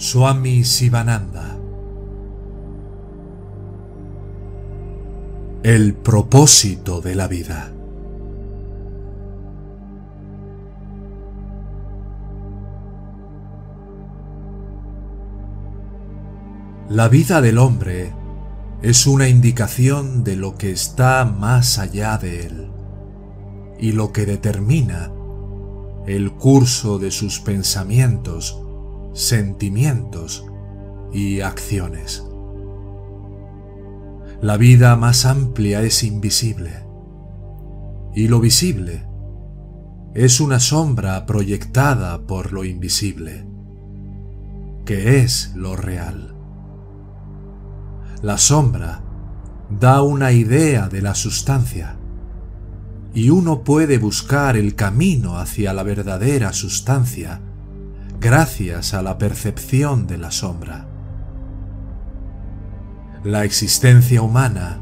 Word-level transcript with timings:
Swami 0.00 0.62
Sivananda. 0.62 1.58
El 5.64 5.94
propósito 5.94 7.00
de 7.00 7.16
la 7.16 7.26
vida. 7.26 7.72
La 16.88 17.08
vida 17.08 17.40
del 17.40 17.58
hombre 17.58 18.12
es 18.82 19.04
una 19.08 19.28
indicación 19.28 20.22
de 20.22 20.36
lo 20.36 20.54
que 20.56 20.70
está 20.70 21.24
más 21.24 21.80
allá 21.80 22.18
de 22.18 22.46
él 22.46 22.70
y 23.80 23.90
lo 23.90 24.12
que 24.12 24.26
determina 24.26 25.10
el 26.06 26.30
curso 26.34 27.00
de 27.00 27.10
sus 27.10 27.40
pensamientos 27.40 28.62
sentimientos 29.18 30.46
y 31.12 31.40
acciones. 31.40 32.24
La 34.40 34.56
vida 34.56 34.94
más 34.94 35.26
amplia 35.26 35.82
es 35.82 36.04
invisible 36.04 36.84
y 38.14 38.28
lo 38.28 38.38
visible 38.38 39.04
es 40.14 40.40
una 40.40 40.60
sombra 40.60 41.26
proyectada 41.26 42.26
por 42.28 42.52
lo 42.52 42.64
invisible, 42.64 43.44
que 44.84 45.18
es 45.18 45.52
lo 45.56 45.74
real. 45.74 46.36
La 48.22 48.38
sombra 48.38 49.02
da 49.68 50.02
una 50.02 50.30
idea 50.30 50.88
de 50.88 51.02
la 51.02 51.16
sustancia 51.16 51.96
y 53.12 53.30
uno 53.30 53.64
puede 53.64 53.98
buscar 53.98 54.56
el 54.56 54.76
camino 54.76 55.38
hacia 55.38 55.72
la 55.72 55.82
verdadera 55.82 56.52
sustancia 56.52 57.42
gracias 58.20 58.94
a 58.94 59.02
la 59.02 59.16
percepción 59.18 60.06
de 60.06 60.18
la 60.18 60.30
sombra. 60.30 60.88
La 63.24 63.44
existencia 63.44 64.22
humana, 64.22 64.80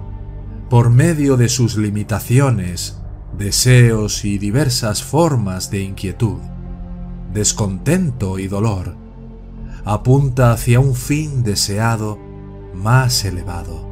por 0.70 0.90
medio 0.90 1.36
de 1.36 1.48
sus 1.48 1.76
limitaciones, 1.76 2.98
deseos 3.36 4.24
y 4.24 4.38
diversas 4.38 5.02
formas 5.02 5.70
de 5.70 5.82
inquietud, 5.82 6.38
descontento 7.32 8.38
y 8.38 8.48
dolor, 8.48 8.96
apunta 9.84 10.52
hacia 10.52 10.80
un 10.80 10.94
fin 10.94 11.42
deseado 11.42 12.18
más 12.74 13.24
elevado, 13.24 13.86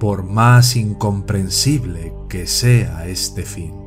por 0.00 0.24
más 0.24 0.76
incomprensible 0.76 2.14
que 2.28 2.46
sea 2.46 3.06
este 3.06 3.44
fin. 3.44 3.79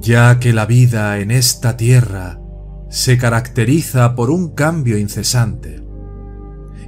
Ya 0.00 0.38
que 0.38 0.52
la 0.52 0.66
vida 0.66 1.18
en 1.18 1.30
esta 1.30 1.76
tierra 1.76 2.40
se 2.88 3.18
caracteriza 3.18 4.14
por 4.14 4.30
un 4.30 4.54
cambio 4.54 4.98
incesante, 4.98 5.82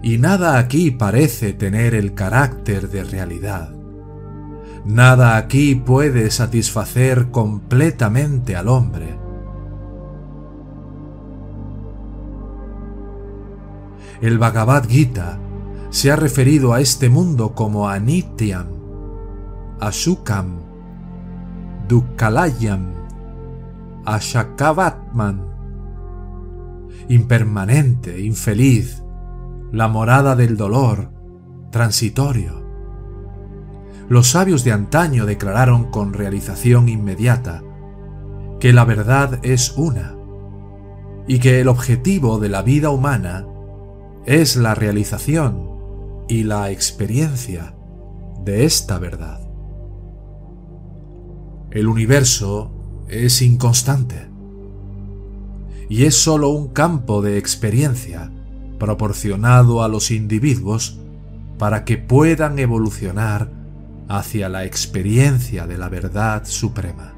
y 0.02 0.18
nada 0.18 0.58
aquí 0.58 0.90
parece 0.90 1.52
tener 1.52 1.94
el 1.94 2.14
carácter 2.14 2.88
de 2.88 3.04
realidad. 3.04 3.74
Nada 4.84 5.36
aquí 5.36 5.74
puede 5.74 6.30
satisfacer 6.30 7.30
completamente 7.30 8.56
al 8.56 8.68
hombre. 8.68 9.18
El 14.20 14.38
Bhagavad 14.38 14.88
Gita 14.88 15.38
se 15.90 16.10
ha 16.10 16.16
referido 16.16 16.72
a 16.72 16.80
este 16.80 17.08
mundo 17.08 17.54
como 17.54 17.88
Anityam, 17.88 18.68
Ashukam, 19.80 20.60
Dukkalayam, 21.88 22.97
Ashakavatman, 24.08 25.44
impermanente, 27.10 28.18
infeliz, 28.22 29.02
la 29.70 29.86
morada 29.88 30.34
del 30.34 30.56
dolor, 30.56 31.12
transitorio. 31.70 32.66
Los 34.08 34.30
sabios 34.30 34.64
de 34.64 34.72
antaño 34.72 35.26
declararon 35.26 35.90
con 35.90 36.14
realización 36.14 36.88
inmediata 36.88 37.62
que 38.60 38.72
la 38.72 38.86
verdad 38.86 39.40
es 39.42 39.76
una 39.76 40.16
y 41.26 41.38
que 41.38 41.60
el 41.60 41.68
objetivo 41.68 42.38
de 42.38 42.48
la 42.48 42.62
vida 42.62 42.88
humana 42.88 43.46
es 44.24 44.56
la 44.56 44.74
realización 44.74 45.68
y 46.28 46.44
la 46.44 46.70
experiencia 46.70 47.76
de 48.42 48.64
esta 48.64 48.98
verdad. 48.98 49.42
El 51.70 51.88
universo 51.88 52.77
es 53.08 53.42
inconstante 53.42 54.28
y 55.88 56.04
es 56.04 56.14
sólo 56.14 56.50
un 56.50 56.68
campo 56.68 57.22
de 57.22 57.38
experiencia 57.38 58.30
proporcionado 58.78 59.82
a 59.82 59.88
los 59.88 60.10
individuos 60.10 60.98
para 61.58 61.84
que 61.84 61.96
puedan 61.96 62.58
evolucionar 62.58 63.50
hacia 64.08 64.48
la 64.48 64.64
experiencia 64.64 65.66
de 65.66 65.78
la 65.78 65.88
verdad 65.88 66.44
suprema. 66.46 67.14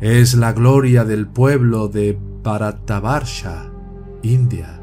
Es 0.00 0.34
la 0.34 0.52
gloria 0.52 1.04
del 1.04 1.26
pueblo 1.26 1.88
de 1.88 2.18
Bharatavarsha, 2.42 3.70
India, 4.22 4.80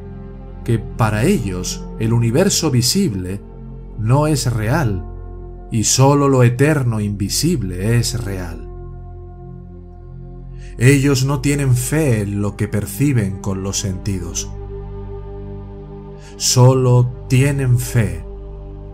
que 0.64 0.80
para 0.80 1.24
ellos 1.26 1.86
el 2.00 2.14
universo 2.14 2.72
visible 2.72 3.42
no 4.00 4.28
es 4.28 4.52
real 4.52 5.13
y 5.74 5.86
sólo 5.86 6.30
lo 6.30 6.44
eterno 6.44 7.00
invisible 7.00 7.98
es 7.98 8.24
real. 8.24 8.70
Ellos 10.78 11.26
no 11.26 11.42
tienen 11.42 11.76
fe 11.76 12.22
en 12.22 12.44
lo 12.44 12.56
que 12.56 12.68
perciben 12.68 13.40
con 13.40 13.64
los 13.64 13.80
sentidos. 13.80 14.52
Solo 16.38 17.26
tienen 17.28 17.80
fe 17.80 18.24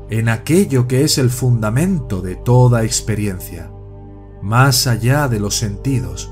en 0.10 0.30
aquello 0.30 0.88
que 0.88 1.04
es 1.04 1.18
el 1.18 1.30
fundamento 1.30 2.22
de 2.22 2.38
toda 2.38 2.86
experiencia, 2.86 3.70
más 4.42 4.88
allá 4.88 5.28
de 5.28 5.42
los 5.42 5.56
sentidos, 5.56 6.32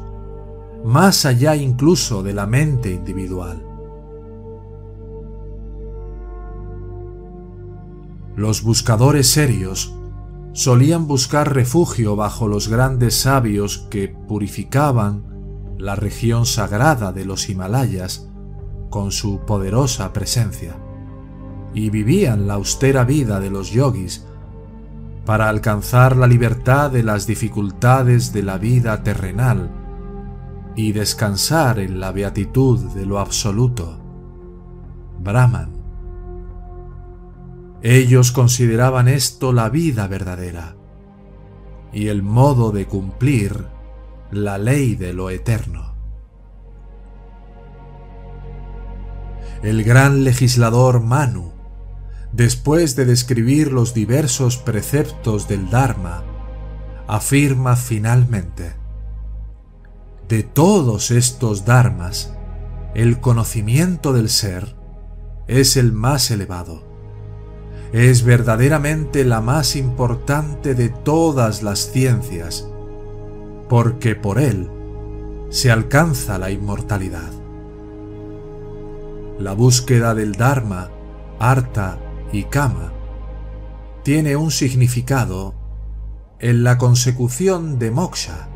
más 0.85 1.25
allá 1.25 1.57
incluso 1.57 2.23
de 2.23 2.33
la 2.33 2.47
mente 2.47 2.89
individual. 2.89 3.67
Los 8.37 8.63
buscadores 8.63 9.27
serios 9.27 9.93
solían 10.57 11.05
buscar 11.05 11.53
refugio 11.53 12.15
bajo 12.15 12.47
los 12.47 12.67
grandes 12.67 13.13
sabios 13.13 13.77
que 13.91 14.07
purificaban 14.07 15.23
la 15.77 15.95
región 15.95 16.47
sagrada 16.47 17.11
de 17.11 17.25
los 17.25 17.47
Himalayas 17.47 18.27
con 18.89 19.11
su 19.11 19.41
poderosa 19.41 20.11
presencia, 20.13 20.75
y 21.75 21.91
vivían 21.91 22.47
la 22.47 22.55
austera 22.55 23.03
vida 23.03 23.39
de 23.39 23.51
los 23.51 23.69
yogis 23.69 24.25
para 25.27 25.47
alcanzar 25.47 26.17
la 26.17 26.25
libertad 26.25 26.89
de 26.89 27.03
las 27.03 27.27
dificultades 27.27 28.33
de 28.33 28.41
la 28.41 28.57
vida 28.57 29.03
terrenal 29.03 29.69
y 30.75 30.91
descansar 30.91 31.77
en 31.77 31.99
la 31.99 32.11
beatitud 32.11 32.79
de 32.95 33.05
lo 33.05 33.19
absoluto, 33.19 33.99
Brahman. 35.19 35.76
Ellos 37.83 38.31
consideraban 38.31 39.07
esto 39.07 39.53
la 39.53 39.69
vida 39.69 40.07
verdadera 40.07 40.75
y 41.93 42.07
el 42.07 42.23
modo 42.23 42.71
de 42.71 42.87
cumplir 42.87 43.65
la 44.31 44.57
ley 44.57 44.95
de 44.95 45.13
lo 45.13 45.29
eterno. 45.29 45.93
El 49.61 49.83
gran 49.83 50.23
legislador 50.23 51.01
Manu, 51.01 51.53
después 52.31 52.95
de 52.95 53.05
describir 53.05 53.71
los 53.71 53.93
diversos 53.93 54.57
preceptos 54.57 55.47
del 55.47 55.69
Dharma, 55.69 56.23
afirma 57.07 57.75
finalmente, 57.75 58.75
de 60.27 60.43
todos 60.43 61.11
estos 61.11 61.63
dharmas, 61.63 62.33
el 62.95 63.21
conocimiento 63.21 64.11
del 64.11 64.29
ser 64.29 64.75
es 65.47 65.77
el 65.77 65.93
más 65.93 66.31
elevado 66.31 66.86
es 67.93 68.23
verdaderamente 68.23 69.23
la 69.23 69.41
más 69.41 69.75
importante 69.75 70.75
de 70.75 70.89
todas 70.89 71.63
las 71.63 71.91
ciencias, 71.91 72.67
porque 73.69 74.15
por 74.15 74.39
él 74.39 74.69
se 75.49 75.71
alcanza 75.71 76.37
la 76.37 76.51
inmortalidad. 76.51 77.31
La 79.39 79.53
búsqueda 79.53 80.13
del 80.13 80.33
Dharma, 80.33 80.89
Artha 81.39 81.97
y 82.31 82.43
Kama 82.43 82.91
tiene 84.03 84.35
un 84.35 84.51
significado 84.51 85.53
en 86.39 86.63
la 86.63 86.77
consecución 86.77 87.79
de 87.79 87.91
moksha, 87.91 88.49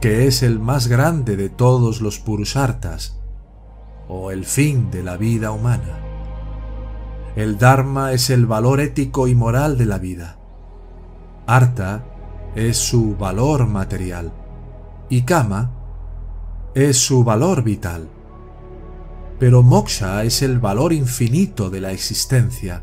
que 0.00 0.26
es 0.26 0.42
el 0.42 0.58
más 0.58 0.88
grande 0.88 1.36
de 1.36 1.50
todos 1.50 2.00
los 2.00 2.18
purusartas, 2.18 3.20
o 4.08 4.30
el 4.30 4.44
fin 4.44 4.90
de 4.90 5.02
la 5.02 5.16
vida 5.16 5.52
humana. 5.52 6.09
El 7.36 7.58
Dharma 7.58 8.12
es 8.12 8.28
el 8.30 8.46
valor 8.46 8.80
ético 8.80 9.28
y 9.28 9.34
moral 9.34 9.78
de 9.78 9.86
la 9.86 9.98
vida. 9.98 10.38
Artha 11.46 12.04
es 12.54 12.76
su 12.76 13.16
valor 13.16 13.66
material 13.66 14.32
y 15.08 15.22
Kama 15.22 15.72
es 16.74 16.98
su 16.98 17.22
valor 17.22 17.62
vital. 17.62 18.08
Pero 19.38 19.62
Moksha 19.62 20.24
es 20.24 20.42
el 20.42 20.58
valor 20.58 20.92
infinito 20.92 21.70
de 21.70 21.80
la 21.80 21.92
existencia 21.92 22.82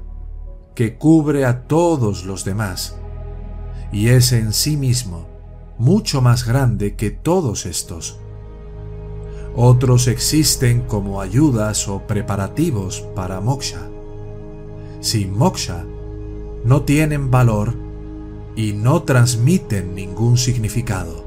que 0.75 0.97
cubre 0.97 1.45
a 1.45 1.67
todos 1.67 2.23
los 2.23 2.45
demás 2.45 2.97
y 3.91 4.09
es 4.09 4.31
en 4.31 4.53
sí 4.53 4.77
mismo 4.77 5.27
mucho 5.77 6.21
más 6.21 6.45
grande 6.45 6.95
que 6.95 7.11
todos 7.11 7.65
estos. 7.65 8.19
Otros 9.55 10.07
existen 10.07 10.81
como 10.81 11.19
ayudas 11.19 11.87
o 11.87 12.05
preparativos 12.07 13.01
para 13.15 13.41
moksha. 13.41 13.96
Sin 14.99 15.37
moksha, 15.37 15.85
no 16.65 16.81
tienen 16.81 17.29
valor 17.29 17.75
y 18.55 18.73
no 18.73 19.03
transmiten 19.03 19.93
ningún 19.93 20.37
significado. 20.37 21.23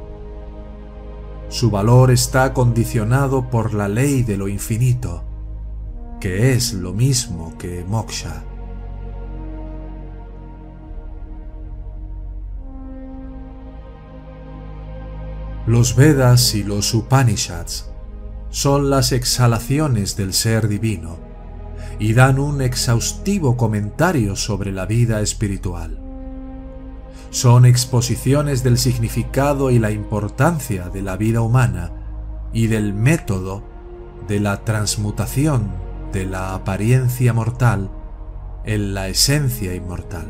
Su 1.48 1.70
valor 1.70 2.10
está 2.10 2.52
condicionado 2.52 3.48
por 3.48 3.72
la 3.72 3.88
ley 3.88 4.22
de 4.22 4.36
lo 4.36 4.48
infinito, 4.48 5.22
que 6.20 6.52
es 6.52 6.72
lo 6.72 6.92
mismo 6.92 7.56
que 7.58 7.84
moksha. 7.84 8.44
Los 15.66 15.94
Vedas 15.94 16.54
y 16.56 16.64
los 16.64 16.92
Upanishads 16.94 17.88
son 18.50 18.90
las 18.90 19.12
exhalaciones 19.12 20.16
del 20.16 20.32
ser 20.32 20.66
divino 20.66 21.29
y 22.00 22.14
dan 22.14 22.38
un 22.38 22.62
exhaustivo 22.62 23.58
comentario 23.58 24.34
sobre 24.34 24.72
la 24.72 24.86
vida 24.86 25.20
espiritual. 25.20 25.98
Son 27.28 27.66
exposiciones 27.66 28.64
del 28.64 28.78
significado 28.78 29.70
y 29.70 29.78
la 29.78 29.90
importancia 29.92 30.88
de 30.88 31.02
la 31.02 31.16
vida 31.16 31.42
humana 31.42 31.92
y 32.54 32.66
del 32.66 32.94
método 32.94 33.62
de 34.26 34.40
la 34.40 34.64
transmutación 34.64 35.70
de 36.12 36.24
la 36.24 36.54
apariencia 36.54 37.34
mortal 37.34 37.90
en 38.64 38.94
la 38.94 39.08
esencia 39.08 39.74
inmortal. 39.74 40.28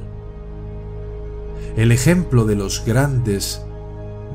El 1.76 1.92
ejemplo 1.92 2.44
de 2.44 2.56
los 2.56 2.84
grandes 2.84 3.64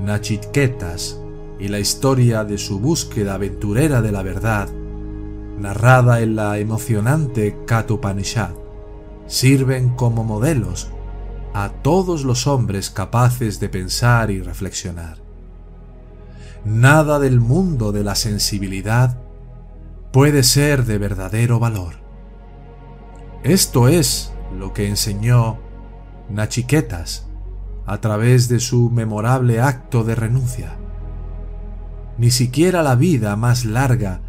Nachitketas 0.02 1.20
y 1.60 1.68
la 1.68 1.80
historia 1.80 2.46
de 2.46 2.58
su 2.58 2.80
búsqueda 2.80 3.36
aventurera 3.36 4.02
de 4.02 4.12
la 4.12 4.24
verdad, 4.24 4.70
narrada 5.58 6.22
en 6.22 6.36
la 6.36 6.58
emocionante 6.60 7.58
Katupanishad, 7.66 8.54
sirven 9.28 9.90
como 9.96 10.24
modelos 10.24 10.92
a 11.54 11.70
todos 11.70 12.24
los 12.24 12.48
hombres 12.48 12.90
capaces 12.90 13.60
de 13.60 13.70
pensar 13.70 14.30
y 14.32 14.42
reflexionar. 14.42 15.18
Nada 16.66 17.20
del 17.20 17.40
mundo 17.40 17.92
de 17.92 18.04
la 18.04 18.16
sensibilidad 18.16 19.18
puede 20.12 20.44
ser 20.44 20.86
de 20.86 20.98
verdadero 20.98 21.60
valor. 21.60 21.96
Esto 23.44 23.88
es 23.88 24.34
lo 24.58 24.74
que 24.74 24.88
enseñó 24.88 25.60
Nachiketas 26.30 27.28
a 27.86 28.02
través 28.02 28.50
de 28.50 28.60
su 28.60 28.90
memorable 28.90 29.62
acto 29.62 30.04
de 30.04 30.16
renuncia. 30.16 30.76
Ni 32.18 32.32
siquiera 32.32 32.82
la 32.82 32.96
vida 32.96 33.36
más 33.36 33.66
larga, 33.66 34.22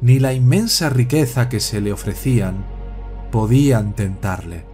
ni 0.00 0.18
la 0.18 0.32
inmensa 0.32 0.90
riqueza 0.90 1.48
que 1.48 1.60
se 1.60 1.80
le 1.80 1.92
ofrecían, 1.92 2.64
podían 3.30 3.94
tentarle. 3.94 4.64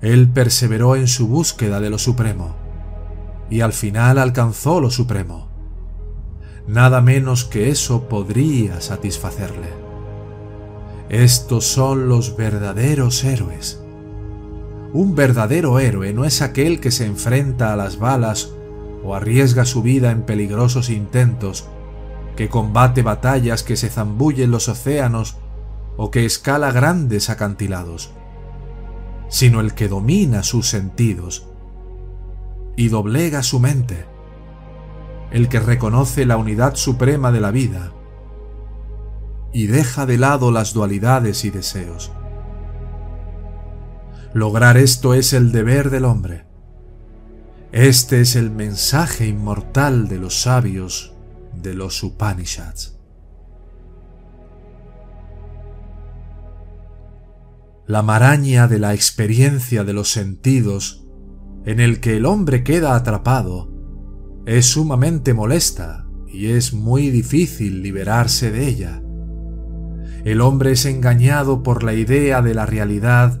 Él 0.00 0.28
perseveró 0.28 0.96
en 0.96 1.08
su 1.08 1.28
búsqueda 1.28 1.80
de 1.80 1.90
lo 1.90 1.98
supremo, 1.98 2.54
y 3.50 3.60
al 3.60 3.72
final 3.72 4.18
alcanzó 4.18 4.80
lo 4.80 4.90
supremo. 4.90 5.48
Nada 6.66 7.00
menos 7.00 7.44
que 7.44 7.70
eso 7.70 8.08
podría 8.08 8.80
satisfacerle. 8.80 9.68
Estos 11.08 11.64
son 11.66 12.08
los 12.08 12.36
verdaderos 12.36 13.22
héroes 13.24 13.80
un 14.96 15.14
verdadero 15.14 15.78
héroe 15.78 16.14
no 16.14 16.24
es 16.24 16.40
aquel 16.40 16.80
que 16.80 16.90
se 16.90 17.04
enfrenta 17.04 17.70
a 17.72 17.76
las 17.76 17.98
balas 17.98 18.52
o 19.04 19.14
arriesga 19.14 19.66
su 19.66 19.82
vida 19.82 20.10
en 20.10 20.22
peligrosos 20.22 20.88
intentos, 20.88 21.66
que 22.36 22.48
combate 22.48 23.02
batallas 23.02 23.62
que 23.62 23.76
se 23.76 23.88
zambullen 23.88 24.50
los 24.50 24.68
océanos 24.68 25.38
o 25.96 26.10
que 26.10 26.26
escala 26.26 26.70
grandes 26.70 27.30
acantilados, 27.30 28.12
sino 29.28 29.60
el 29.60 29.74
que 29.74 29.88
domina 29.88 30.42
sus 30.42 30.68
sentidos 30.68 31.48
y 32.76 32.88
doblega 32.88 33.42
su 33.42 33.58
mente, 33.58 34.04
el 35.30 35.48
que 35.48 35.58
reconoce 35.58 36.26
la 36.26 36.36
unidad 36.36 36.76
suprema 36.76 37.32
de 37.32 37.40
la 37.40 37.50
vida 37.50 37.92
y 39.52 39.66
deja 39.66 40.04
de 40.04 40.18
lado 40.18 40.52
las 40.52 40.74
dualidades 40.74 41.44
y 41.46 41.50
deseos. 41.50 42.12
Lograr 44.34 44.76
esto 44.76 45.14
es 45.14 45.32
el 45.32 45.50
deber 45.50 45.88
del 45.88 46.04
hombre. 46.04 46.44
Este 47.72 48.20
es 48.20 48.36
el 48.36 48.50
mensaje 48.50 49.26
inmortal 49.26 50.08
de 50.08 50.18
los 50.18 50.42
sabios 50.42 51.15
de 51.62 51.74
los 51.74 52.02
Upanishads. 52.02 52.98
La 57.86 58.02
maraña 58.02 58.66
de 58.66 58.78
la 58.78 58.94
experiencia 58.94 59.84
de 59.84 59.92
los 59.92 60.10
sentidos 60.10 61.06
en 61.64 61.80
el 61.80 62.00
que 62.00 62.16
el 62.16 62.26
hombre 62.26 62.64
queda 62.64 62.96
atrapado 62.96 63.72
es 64.46 64.66
sumamente 64.66 65.34
molesta 65.34 66.06
y 66.26 66.46
es 66.46 66.72
muy 66.72 67.10
difícil 67.10 67.82
liberarse 67.82 68.50
de 68.50 68.66
ella. 68.66 69.02
El 70.24 70.40
hombre 70.40 70.72
es 70.72 70.84
engañado 70.86 71.62
por 71.62 71.84
la 71.84 71.94
idea 71.94 72.42
de 72.42 72.54
la 72.54 72.66
realidad 72.66 73.40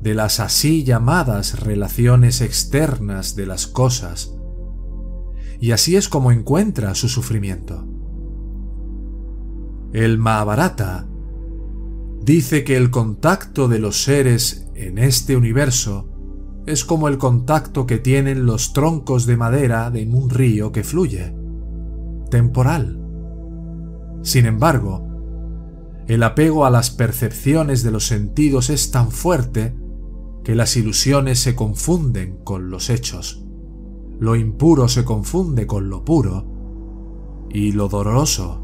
de 0.00 0.14
las 0.14 0.40
así 0.40 0.82
llamadas 0.84 1.60
relaciones 1.60 2.40
externas 2.40 3.36
de 3.36 3.46
las 3.46 3.66
cosas, 3.66 4.34
y 5.62 5.70
así 5.70 5.94
es 5.94 6.08
como 6.08 6.32
encuentra 6.32 6.92
su 6.96 7.08
sufrimiento. 7.08 7.86
El 9.92 10.18
Mahabharata 10.18 11.06
dice 12.20 12.64
que 12.64 12.76
el 12.76 12.90
contacto 12.90 13.68
de 13.68 13.78
los 13.78 14.02
seres 14.02 14.66
en 14.74 14.98
este 14.98 15.36
universo 15.36 16.08
es 16.66 16.84
como 16.84 17.06
el 17.06 17.16
contacto 17.16 17.86
que 17.86 17.98
tienen 17.98 18.44
los 18.44 18.72
troncos 18.72 19.24
de 19.24 19.36
madera 19.36 19.88
en 19.94 20.16
un 20.16 20.30
río 20.30 20.72
que 20.72 20.82
fluye, 20.82 21.32
temporal. 22.28 23.00
Sin 24.22 24.46
embargo, 24.46 25.06
el 26.08 26.24
apego 26.24 26.66
a 26.66 26.70
las 26.70 26.90
percepciones 26.90 27.84
de 27.84 27.92
los 27.92 28.08
sentidos 28.08 28.68
es 28.68 28.90
tan 28.90 29.12
fuerte 29.12 29.76
que 30.42 30.56
las 30.56 30.76
ilusiones 30.76 31.38
se 31.38 31.54
confunden 31.54 32.38
con 32.42 32.68
los 32.68 32.90
hechos, 32.90 33.44
lo 34.22 34.36
impuro 34.36 34.86
se 34.86 35.04
confunde 35.04 35.66
con 35.66 35.90
lo 35.90 36.04
puro 36.04 36.44
y 37.50 37.72
lo 37.72 37.88
doloroso, 37.88 38.62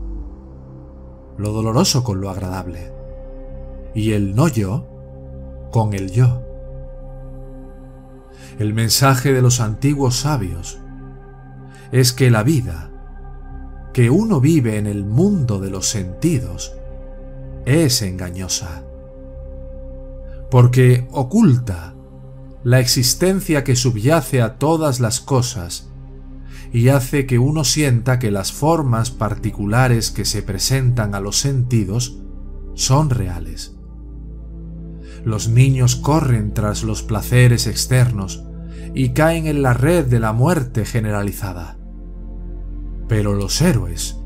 lo 1.36 1.50
doloroso 1.50 2.04
con 2.04 2.20
lo 2.20 2.30
agradable, 2.30 2.92
y 3.92 4.12
el 4.12 4.36
no 4.36 4.46
yo 4.46 4.86
con 5.72 5.94
el 5.94 6.12
yo. 6.12 6.42
El 8.60 8.72
mensaje 8.72 9.32
de 9.32 9.42
los 9.42 9.60
antiguos 9.60 10.20
sabios 10.20 10.78
es 11.90 12.12
que 12.12 12.30
la 12.30 12.44
vida 12.44 12.92
que 13.92 14.10
uno 14.10 14.40
vive 14.40 14.78
en 14.78 14.86
el 14.86 15.04
mundo 15.04 15.58
de 15.58 15.70
los 15.70 15.88
sentidos 15.88 16.72
es 17.64 18.00
engañosa 18.02 18.84
porque 20.52 21.08
oculta 21.10 21.96
la 22.64 22.80
existencia 22.80 23.64
que 23.64 23.76
subyace 23.76 24.42
a 24.42 24.58
todas 24.58 25.00
las 25.00 25.20
cosas 25.20 25.90
y 26.72 26.88
hace 26.88 27.26
que 27.26 27.38
uno 27.38 27.64
sienta 27.64 28.18
que 28.18 28.30
las 28.30 28.52
formas 28.52 29.10
particulares 29.10 30.10
que 30.10 30.24
se 30.24 30.42
presentan 30.42 31.14
a 31.14 31.20
los 31.20 31.38
sentidos 31.38 32.18
son 32.74 33.10
reales. 33.10 33.74
Los 35.24 35.48
niños 35.48 35.96
corren 35.96 36.52
tras 36.54 36.82
los 36.82 37.02
placeres 37.02 37.66
externos 37.66 38.44
y 38.94 39.10
caen 39.10 39.46
en 39.46 39.62
la 39.62 39.72
red 39.72 40.06
de 40.06 40.20
la 40.20 40.32
muerte 40.32 40.84
generalizada. 40.84 41.78
Pero 43.08 43.34
los 43.34 43.60
héroes, 43.62 44.18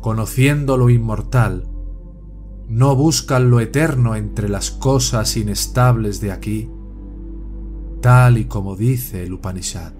conociendo 0.00 0.76
lo 0.76 0.90
inmortal, 0.90 1.68
no 2.68 2.94
buscan 2.96 3.50
lo 3.50 3.60
eterno 3.60 4.14
entre 4.14 4.48
las 4.48 4.70
cosas 4.70 5.36
inestables 5.36 6.20
de 6.20 6.32
aquí, 6.32 6.70
tal 8.02 8.36
y 8.36 8.44
como 8.44 8.76
dice 8.76 9.22
el 9.22 9.32
Upanishad. 9.32 9.94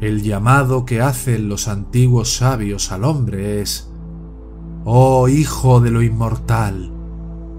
El 0.00 0.22
llamado 0.22 0.86
que 0.86 1.02
hacen 1.02 1.50
los 1.50 1.68
antiguos 1.68 2.36
sabios 2.36 2.92
al 2.92 3.04
hombre 3.04 3.60
es, 3.60 3.90
Oh 4.84 5.28
Hijo 5.28 5.80
de 5.80 5.90
lo 5.90 6.00
inmortal, 6.02 6.92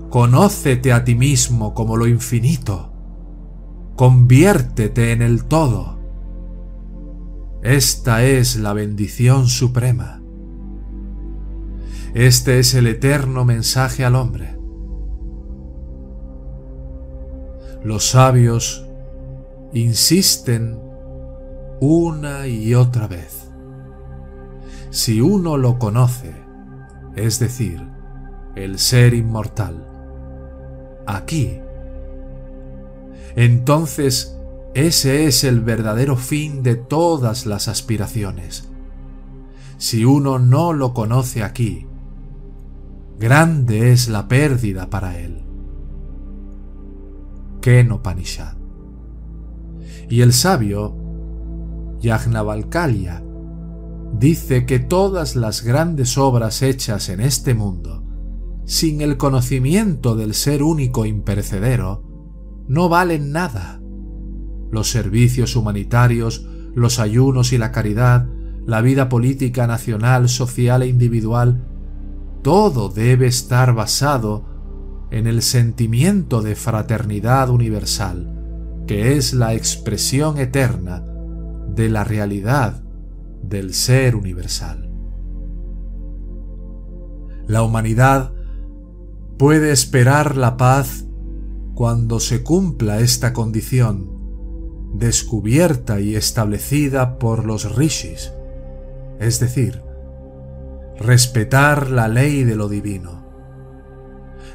conócete 0.09 0.93
a 0.93 1.03
ti 1.03 1.13
mismo 1.13 1.73
como 1.73 1.97
lo 1.97 2.07
infinito, 2.07 2.93
conviértete 3.95 5.11
en 5.11 5.21
el 5.21 5.45
todo. 5.45 5.99
Esta 7.61 8.23
es 8.23 8.55
la 8.55 8.73
bendición 8.73 9.47
suprema. 9.47 10.21
Este 12.13 12.59
es 12.59 12.73
el 12.73 12.87
eterno 12.87 13.45
mensaje 13.45 14.05
al 14.05 14.15
hombre. 14.15 14.56
Los 17.87 18.09
sabios 18.09 18.85
insisten 19.71 20.77
una 21.79 22.45
y 22.45 22.75
otra 22.75 23.07
vez. 23.07 23.47
Si 24.89 25.21
uno 25.21 25.55
lo 25.55 25.79
conoce, 25.79 26.35
es 27.15 27.39
decir, 27.39 27.81
el 28.57 28.77
ser 28.77 29.13
inmortal, 29.13 29.87
aquí, 31.05 31.61
entonces 33.37 34.37
ese 34.73 35.25
es 35.25 35.45
el 35.45 35.61
verdadero 35.61 36.17
fin 36.17 36.63
de 36.63 36.75
todas 36.75 37.45
las 37.45 37.69
aspiraciones. 37.69 38.67
Si 39.77 40.03
uno 40.03 40.39
no 40.39 40.73
lo 40.73 40.93
conoce 40.93 41.41
aquí, 41.41 41.87
grande 43.17 43.93
es 43.93 44.09
la 44.09 44.27
pérdida 44.27 44.89
para 44.89 45.17
él. 45.17 45.46
Y 50.09 50.21
el 50.21 50.31
sabio, 50.31 50.95
Yajnavalkya, 51.99 53.21
dice 54.13 54.65
que 54.65 54.79
todas 54.79 55.35
las 55.35 55.63
grandes 55.63 56.17
obras 56.17 56.61
hechas 56.61 57.09
en 57.09 57.19
este 57.19 57.53
mundo, 57.53 58.05
sin 58.63 59.01
el 59.01 59.17
conocimiento 59.17 60.15
del 60.15 60.33
ser 60.33 60.63
único 60.63 61.05
imperecedero, 61.05 62.05
no 62.69 62.87
valen 62.87 63.33
nada. 63.33 63.81
Los 64.71 64.89
servicios 64.89 65.57
humanitarios, 65.57 66.47
los 66.73 66.99
ayunos 66.99 67.51
y 67.51 67.57
la 67.57 67.73
caridad, 67.73 68.29
la 68.65 68.79
vida 68.79 69.09
política 69.09 69.67
nacional, 69.67 70.29
social 70.29 70.83
e 70.83 70.87
individual, 70.87 71.67
todo 72.43 72.87
debe 72.87 73.27
estar 73.27 73.73
basado 73.73 74.56
en 75.11 75.27
el 75.27 75.41
sentimiento 75.41 76.41
de 76.41 76.55
fraternidad 76.55 77.49
universal, 77.49 78.83
que 78.87 79.17
es 79.17 79.33
la 79.33 79.53
expresión 79.53 80.37
eterna 80.37 81.03
de 81.75 81.89
la 81.89 82.03
realidad 82.03 82.83
del 83.41 83.73
ser 83.73 84.15
universal. 84.15 84.89
La 87.47 87.63
humanidad 87.63 88.33
puede 89.37 89.71
esperar 89.71 90.35
la 90.35 90.57
paz 90.57 91.05
cuando 91.73 92.19
se 92.19 92.43
cumpla 92.43 92.99
esta 92.99 93.33
condición, 93.33 94.11
descubierta 94.95 95.99
y 95.99 96.15
establecida 96.15 97.19
por 97.19 97.45
los 97.45 97.75
rishis, 97.75 98.33
es 99.19 99.39
decir, 99.39 99.81
respetar 100.99 101.91
la 101.91 102.07
ley 102.07 102.43
de 102.43 102.55
lo 102.55 102.67
divino. 102.67 103.16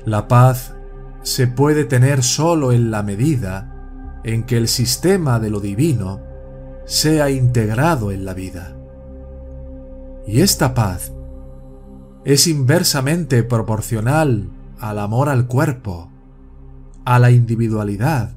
La 0.04 0.26
paz 0.26 0.74
se 1.22 1.46
puede 1.46 1.84
tener 1.84 2.24
sólo 2.24 2.72
en 2.72 2.90
la 2.90 3.04
medida 3.04 4.20
en 4.24 4.42
que 4.44 4.56
el 4.56 4.66
sistema 4.66 5.38
de 5.38 5.50
lo 5.50 5.60
divino 5.60 6.20
sea 6.86 7.30
integrado 7.30 8.10
en 8.10 8.24
la 8.24 8.34
vida. 8.34 8.76
Y 10.26 10.40
esta 10.40 10.74
paz 10.74 11.12
es 12.24 12.48
inversamente 12.48 13.44
proporcional 13.44 14.50
al 14.80 14.98
amor 14.98 15.28
al 15.28 15.46
cuerpo, 15.46 16.10
a 17.04 17.20
la 17.20 17.30
individualidad 17.30 18.36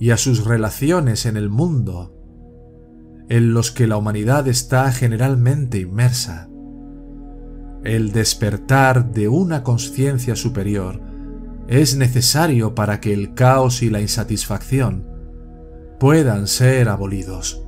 y 0.00 0.10
a 0.10 0.16
sus 0.16 0.44
relaciones 0.44 1.26
en 1.26 1.36
el 1.36 1.50
mundo, 1.50 2.14
en 3.28 3.52
los 3.52 3.70
que 3.70 3.86
la 3.86 3.96
humanidad 3.96 4.48
está 4.48 4.90
generalmente 4.90 5.78
inmersa 5.78 6.47
el 7.84 8.12
despertar 8.12 9.12
de 9.12 9.28
una 9.28 9.62
conciencia 9.62 10.36
superior 10.36 11.00
es 11.68 11.96
necesario 11.96 12.74
para 12.74 13.00
que 13.00 13.12
el 13.12 13.34
caos 13.34 13.82
y 13.82 13.90
la 13.90 14.00
insatisfacción 14.00 15.06
puedan 15.98 16.46
ser 16.46 16.88
abolidos. 16.88 17.62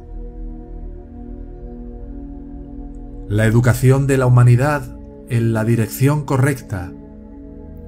La 3.28 3.46
educación 3.46 4.06
de 4.06 4.18
la 4.18 4.26
humanidad 4.26 4.82
en 5.28 5.52
la 5.52 5.64
dirección 5.64 6.24
correcta 6.24 6.92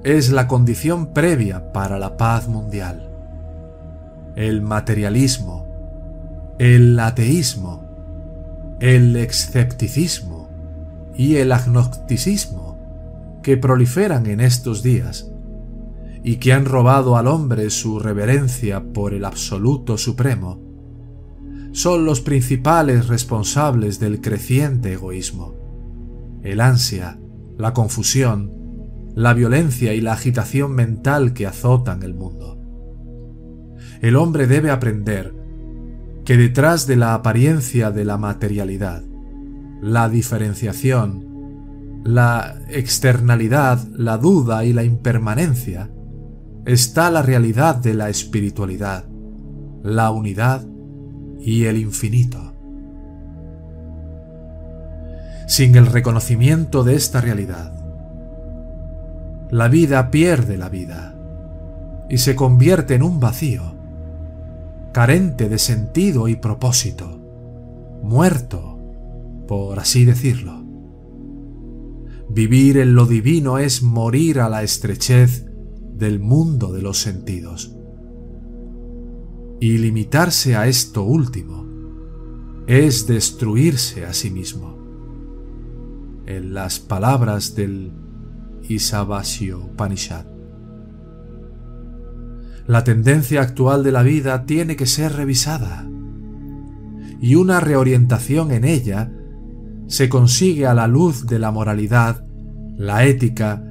es 0.03 0.31
la 0.31 0.47
condición 0.47 1.13
previa 1.13 1.71
para 1.73 1.99
la 1.99 2.15
paz 2.15 2.47
mundial. 2.47 3.09
El 4.35 4.61
materialismo, 4.61 5.67
el 6.59 6.99
ateísmo, 6.99 7.83
el 8.79 9.15
escepticismo, 9.15 10.32
y 11.15 11.35
el 11.35 11.51
agnosticismo 11.51 13.39
que 13.43 13.57
proliferan 13.57 14.25
en 14.25 14.39
estos 14.39 14.81
días 14.83 15.29
y 16.23 16.37
que 16.37 16.53
han 16.53 16.65
robado 16.65 17.17
al 17.17 17.27
hombre 17.27 17.69
su 17.69 17.99
reverencia 17.99 18.81
por 18.93 19.13
el 19.13 19.25
absoluto 19.25 19.97
supremo, 19.97 20.61
son 21.73 22.05
los 22.05 22.21
principales 22.21 23.07
responsables 23.07 23.99
del 23.99 24.21
creciente 24.21 24.93
egoísmo. 24.93 25.55
El 26.43 26.61
ansia, 26.61 27.19
la 27.57 27.73
confusión, 27.73 28.51
la 29.15 29.33
violencia 29.33 29.93
y 29.93 30.01
la 30.01 30.13
agitación 30.13 30.71
mental 30.73 31.33
que 31.33 31.45
azotan 31.45 32.03
el 32.03 32.13
mundo. 32.13 32.59
El 34.01 34.15
hombre 34.15 34.47
debe 34.47 34.69
aprender 34.69 35.33
que 36.25 36.37
detrás 36.37 36.87
de 36.87 36.95
la 36.95 37.13
apariencia 37.13 37.91
de 37.91 38.05
la 38.05 38.17
materialidad 38.17 39.03
la 39.83 40.07
diferenciación, 40.07 42.01
la 42.05 42.55
externalidad, 42.69 43.85
la 43.93 44.17
duda 44.17 44.63
y 44.63 44.71
la 44.71 44.85
impermanencia, 44.85 45.89
está 46.65 47.11
la 47.11 47.21
realidad 47.21 47.75
de 47.75 47.93
la 47.93 48.07
espiritualidad, 48.07 49.03
la 49.83 50.09
unidad 50.11 50.65
y 51.37 51.65
el 51.65 51.77
infinito. 51.77 52.53
Sin 55.47 55.75
el 55.75 55.87
reconocimiento 55.87 56.85
de 56.85 56.95
esta 56.95 57.19
realidad, 57.19 57.73
la 59.51 59.67
vida 59.67 60.11
pierde 60.11 60.57
la 60.57 60.69
vida 60.69 61.13
y 62.09 62.19
se 62.19 62.37
convierte 62.37 62.95
en 62.95 63.03
un 63.03 63.19
vacío, 63.19 63.75
carente 64.93 65.49
de 65.49 65.59
sentido 65.59 66.29
y 66.29 66.37
propósito, 66.37 67.19
muerto 68.01 68.72
por 69.53 69.77
así 69.77 70.03
decirlo. 70.03 70.65
Vivir 72.27 72.77
en 72.77 72.95
lo 72.95 73.05
divino 73.05 73.59
es 73.59 73.83
morir 73.83 74.39
a 74.39 74.49
la 74.49 74.63
estrechez 74.63 75.45
del 75.93 76.19
mundo 76.19 76.73
de 76.73 76.81
los 76.81 76.97
sentidos. 76.97 77.77
Y 79.61 79.77
limitarse 79.77 80.55
a 80.55 80.65
esto 80.67 81.03
último 81.03 81.67
es 82.65 83.05
destruirse 83.05 84.07
a 84.07 84.13
sí 84.13 84.31
mismo. 84.31 84.75
En 86.25 86.55
las 86.55 86.79
palabras 86.79 87.53
del 87.53 87.91
Isabasio 88.67 89.69
Panishad. 89.77 90.25
La 92.65 92.83
tendencia 92.83 93.41
actual 93.41 93.83
de 93.83 93.91
la 93.91 94.01
vida 94.01 94.47
tiene 94.47 94.75
que 94.75 94.87
ser 94.87 95.13
revisada 95.13 95.87
y 97.21 97.35
una 97.35 97.59
reorientación 97.59 98.51
en 98.51 98.65
ella 98.65 99.11
se 99.93 100.09
consigue 100.09 100.65
a 100.65 100.73
la 100.73 100.87
luz 100.87 101.27
de 101.27 101.37
la 101.37 101.51
moralidad, 101.51 102.25
la 102.75 103.05
ética 103.05 103.63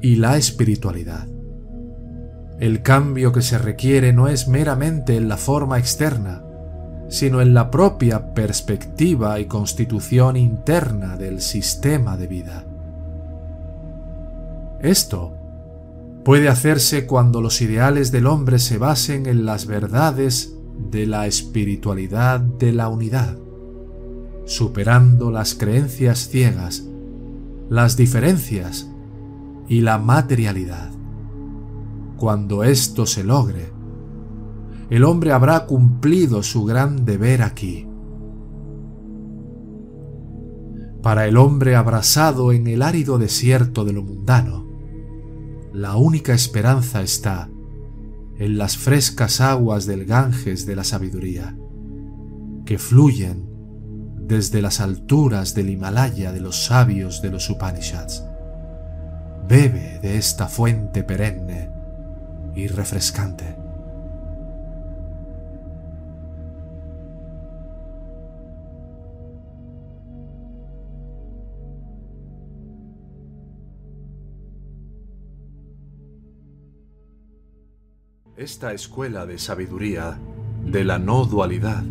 y 0.00 0.16
la 0.16 0.38
espiritualidad. 0.38 1.28
El 2.58 2.80
cambio 2.80 3.30
que 3.30 3.42
se 3.42 3.58
requiere 3.58 4.14
no 4.14 4.26
es 4.28 4.48
meramente 4.48 5.18
en 5.18 5.28
la 5.28 5.36
forma 5.36 5.78
externa, 5.78 6.42
sino 7.10 7.42
en 7.42 7.52
la 7.52 7.70
propia 7.70 8.32
perspectiva 8.32 9.38
y 9.38 9.44
constitución 9.44 10.38
interna 10.38 11.18
del 11.18 11.42
sistema 11.42 12.16
de 12.16 12.26
vida. 12.26 12.66
Esto 14.80 15.36
puede 16.24 16.48
hacerse 16.48 17.04
cuando 17.04 17.42
los 17.42 17.60
ideales 17.60 18.10
del 18.10 18.28
hombre 18.28 18.60
se 18.60 18.78
basen 18.78 19.26
en 19.26 19.44
las 19.44 19.66
verdades 19.66 20.54
de 20.90 21.04
la 21.04 21.26
espiritualidad 21.26 22.40
de 22.40 22.72
la 22.72 22.88
unidad, 22.88 23.36
superando 24.44 25.30
las 25.30 25.54
creencias 25.54 26.28
ciegas, 26.28 26.84
las 27.68 27.96
diferencias 27.96 28.90
y 29.68 29.80
la 29.80 29.98
materialidad. 29.98 30.90
Cuando 32.16 32.64
esto 32.64 33.06
se 33.06 33.24
logre, 33.24 33.72
el 34.90 35.04
hombre 35.04 35.32
habrá 35.32 35.66
cumplido 35.66 36.42
su 36.42 36.64
gran 36.64 37.04
deber 37.04 37.42
aquí. 37.42 37.86
Para 41.02 41.26
el 41.26 41.36
hombre 41.36 41.76
abrasado 41.76 42.52
en 42.52 42.66
el 42.66 42.82
árido 42.82 43.16
desierto 43.16 43.84
de 43.84 43.92
lo 43.92 44.02
mundano, 44.02 44.68
la 45.72 45.96
única 45.96 46.34
esperanza 46.34 47.02
está 47.02 47.48
en 48.38 48.58
las 48.58 48.76
frescas 48.76 49.40
aguas 49.40 49.86
del 49.86 50.04
Ganges 50.04 50.66
de 50.66 50.74
la 50.74 50.82
sabiduría, 50.82 51.56
que 52.64 52.78
fluyen 52.78 53.49
desde 54.30 54.62
las 54.62 54.78
alturas 54.80 55.54
del 55.54 55.70
Himalaya 55.70 56.30
de 56.30 56.38
los 56.38 56.66
sabios 56.66 57.20
de 57.20 57.30
los 57.30 57.50
Upanishads. 57.50 58.24
Bebe 59.48 59.98
de 60.00 60.18
esta 60.18 60.46
fuente 60.46 61.02
perenne 61.02 61.68
y 62.54 62.68
refrescante. 62.68 63.56
Esta 78.36 78.72
escuela 78.72 79.26
de 79.26 79.38
sabiduría 79.40 80.20
de 80.64 80.84
la 80.84 81.00
no 81.00 81.24
dualidad 81.24 81.82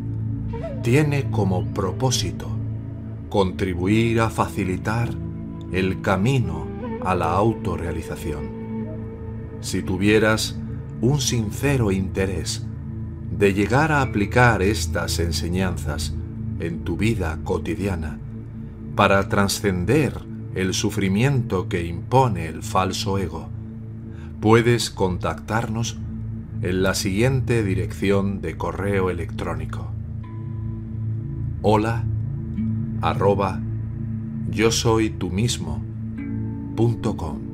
tiene 0.89 1.29
como 1.29 1.65
propósito 1.65 2.50
contribuir 3.29 4.22
a 4.22 4.31
facilitar 4.31 5.12
el 5.72 6.01
camino 6.01 6.65
a 7.05 7.13
la 7.13 7.34
autorrealización. 7.34 8.50
Si 9.62 9.84
tuvieras 9.84 10.58
un 11.00 11.22
sincero 11.22 11.91
interés 11.91 12.65
de 13.29 13.53
llegar 13.53 13.91
a 13.91 14.01
aplicar 14.01 14.63
estas 14.63 15.19
enseñanzas 15.19 16.15
en 16.60 16.79
tu 16.79 16.98
vida 16.98 17.38
cotidiana 17.43 18.17
para 18.96 19.29
trascender 19.29 20.13
el 20.55 20.74
sufrimiento 20.74 21.69
que 21.69 21.86
impone 21.86 22.48
el 22.48 22.63
falso 22.63 23.19
ego, 23.19 23.48
puedes 24.41 24.89
contactarnos 24.89 26.00
en 26.63 26.81
la 26.81 26.96
siguiente 26.96 27.62
dirección 27.62 28.41
de 28.41 28.58
correo 28.58 29.12
electrónico. 29.12 29.99
Hola 31.61 32.05
arroba 33.01 33.59
yo 34.49 34.71
soy 34.71 35.09
tú 35.09 35.29
mismo 35.29 35.83
punto 36.77 37.17
com. 37.17 37.49